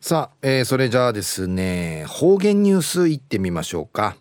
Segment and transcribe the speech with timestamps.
[0.00, 4.16] さあ、えー、それじゃあですね方言ニュースいってみましょうか、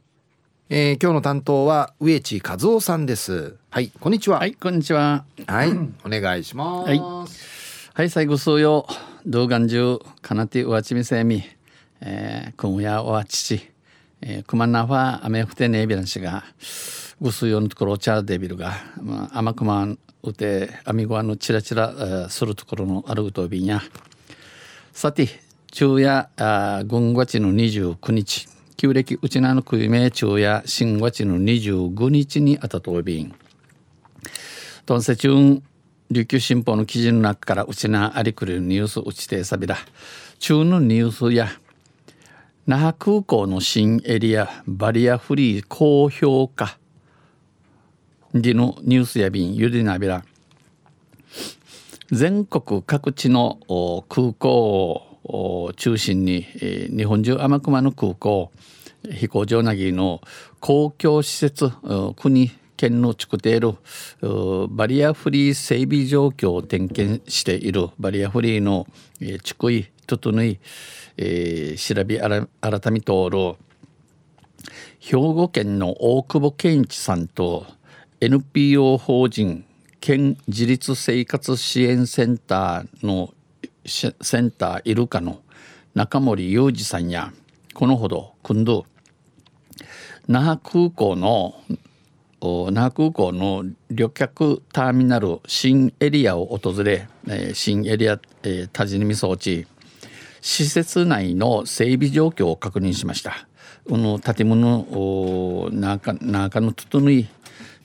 [0.69, 3.57] えー、今日の担当は植地和夫さんです。
[3.69, 4.39] はいこんにちは。
[4.39, 5.25] はいこんにちは。
[5.45, 5.71] はい
[6.05, 6.89] お願いします。
[6.89, 6.99] はい。
[6.99, 8.87] はい最後数曜
[9.25, 11.43] 動画中かなてうわちみせみ。
[12.01, 13.69] えー、今夜は父
[14.21, 16.45] えー、くまなファ雨降ってねえびらんしが
[17.21, 23.81] ぐすよのところチャーデビルが、まあ、甘くまんうてあみごわのチラチラするところのあるうとびんや。
[24.93, 25.27] さて
[25.77, 26.29] 昼夜
[26.85, 28.47] 軍月の29日。
[28.77, 33.35] 旧暦うちなのくいめ昼夜新月の25日にあたとびん。
[34.85, 35.61] とんせちゅん
[36.09, 39.75] 琉球新報の記事の中からうちなありくるニュースうちてさびら。
[40.39, 41.49] 中のニュースや
[42.65, 46.77] 那覇空港の新エリアバリアフリー高評価。
[48.33, 50.23] でのニュースや便ゆでなびら。
[52.13, 53.59] 全国各地の
[54.07, 55.11] 空港。
[55.25, 58.51] を中心に日本中天熊の空港
[59.11, 60.21] 飛行場なぎの
[60.59, 61.69] 公共施設
[62.15, 63.73] 国県の地区でいる
[64.69, 68.87] バリアフリー整備状況を点検しているバリアフリーの
[69.43, 70.59] 地区い整い、
[71.17, 72.19] えー、調べ
[72.61, 73.55] 改めとおる
[74.99, 77.65] 兵庫県の大久保健一さんと
[78.21, 79.65] NPO 法人
[79.99, 83.33] 県自立生活支援センターの
[83.85, 84.09] セ
[84.41, 85.41] ンターイルカの
[85.93, 87.31] 中森裕二さんや
[87.73, 88.85] このほど今度
[90.27, 91.55] 那覇空港の
[92.71, 97.07] 那覇空港の旅客ターミナル新エリアを訪れ
[97.53, 98.19] 新エリア
[98.71, 99.67] 多治見装置
[100.41, 103.47] 施設内の整備状況を確認しました。
[103.89, 107.27] この建物中中の整い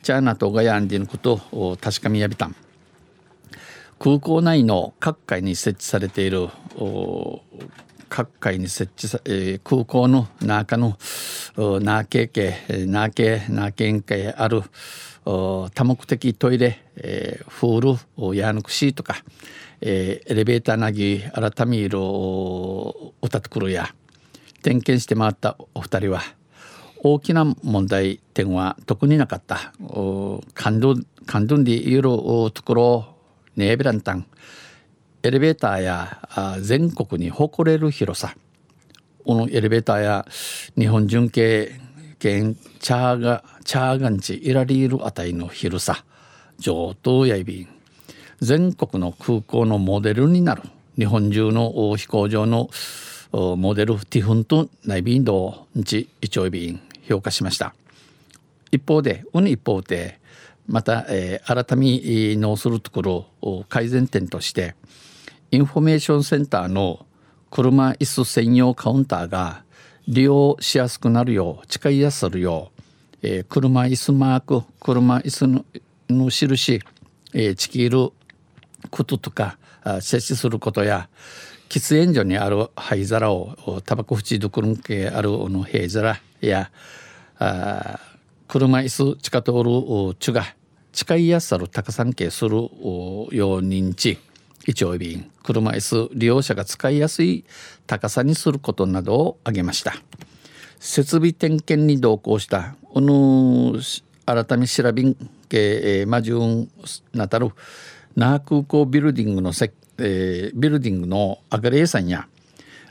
[0.02, 2.56] チャーナとガヤンディのことを確かめやびたん。
[4.00, 6.48] 空港内の各階に設置されている
[8.08, 10.96] 各階に設置さ、えー、空港の中の
[11.56, 14.62] ナーケーケナーケナーケンケある
[15.26, 17.80] 多目的トイレ、えー、フー
[18.32, 19.16] ルヤーヌクシーとか、
[19.82, 23.94] えー、エレベーターなぎ改めるおたとくるや
[24.62, 26.22] 点検して回ったお二人は
[27.02, 29.72] 大きな問題点は特になかった。
[30.54, 30.96] 感動
[31.26, 33.09] 感動でいるところ
[33.56, 34.26] ネーベランタン。
[35.22, 38.34] エレベーターや全国に誇れる広さ。
[39.24, 40.26] このエレベーターや
[40.78, 41.78] 日本純系
[42.18, 46.04] 県チャーガチャーガンチイラリールあたりの広さ。
[46.58, 47.68] 上等やいびん。
[48.40, 50.62] 全国の空港のモデルになる。
[50.96, 52.70] 日本中の飛行場の
[53.32, 57.74] モデルティフント内ビンドンチイチョイビン評価しました。
[58.70, 60.19] 一方でうに一方で
[60.70, 64.76] また、えー、改め直するところを改善点として
[65.50, 67.04] インフォメーションセンターの
[67.50, 69.64] 車椅子専用カウンターが
[70.06, 72.82] 利用しやすくなるよう使いやするよう、
[73.22, 75.64] えー、車椅子マーク車椅子の
[76.08, 76.80] の印、
[77.34, 78.10] えー、チキる
[78.90, 79.58] こととか
[80.00, 81.08] 設置することや
[81.68, 86.70] 喫煙所にある灰皿をタバコ縁どころんけあるの灰皿や
[87.38, 87.98] あ
[88.46, 90.44] 車椅子地下通る地が
[90.92, 92.70] 使いやすさる高さんけするよう
[93.60, 94.18] 認知
[94.66, 97.44] 一応便車椅子利用者が使いやすい
[97.86, 99.94] 高さにすることなどを挙げました。
[100.78, 103.78] 設備点検に同行したこの
[104.24, 105.14] 改め調べん
[105.48, 106.70] けマジュン
[107.12, 107.50] なたる
[108.16, 112.26] 那覇空港ビルディングのせ、えー、ビルディングのアガレーさんや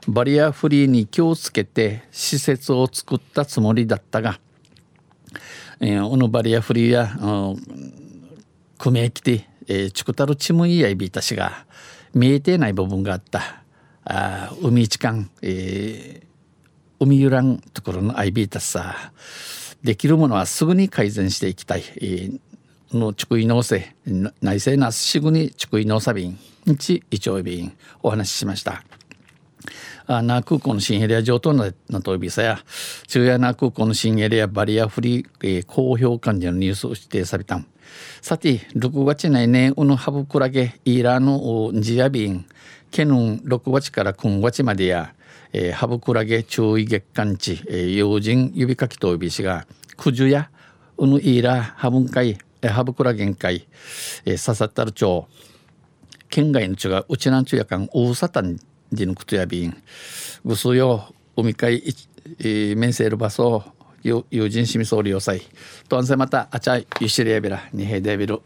[0.08, 4.40] バリアフリーに気をつけて施設を作ったつもりだったが、
[5.82, 7.56] えー、オノバリアフリーや
[8.78, 11.66] 組めきて、えー、チクタルチムイヤイビータシが
[12.14, 13.64] 見えてない部分があった。
[14.04, 19.12] あ海一間、えー、海ゆらんところのアイビータさ。
[19.84, 23.90] できるものはすぐに改善していきたい、えー、の竹井農政
[24.42, 27.72] 内政なすぐに竹井農作便日一丁便
[28.04, 28.84] お話ししました。
[30.08, 32.60] あ那空港の新エリア上等ななとびさや。
[33.10, 37.60] 中夜那空港の新エリアバリアフリー、えー、公表管理のニュースを指定された
[38.22, 42.46] さて6月内ねうぬハブクラゲイーラーのジアビン
[42.92, 45.16] ケヌン6月から9月までや、
[45.54, 49.66] えー、ハブクラゲ注意月間地、えー、要人指かきとびしが
[49.98, 50.52] 九十や
[50.98, 53.68] うぬイーラーハブン会ハブクラゲン会、
[54.26, 55.26] えー、刺さったる町
[56.30, 58.58] 県外の地がうちなんちゅやかん大サタン
[58.92, 59.76] ディヌクトやビン
[60.46, 61.78] ぐすよ海海
[62.76, 63.64] 面接バスを
[64.04, 65.42] 友人しみそうりよさい
[65.88, 68.42] とんせまたあちゃいゆしりやびらにへでびる。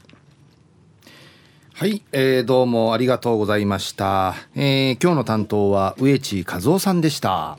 [1.75, 7.57] はい、えー、どうもありがとうございました、えー、今日の担当は植地和夫さんでした。